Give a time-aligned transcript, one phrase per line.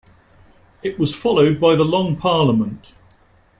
[0.81, 2.95] It was followed by the Long Parliament.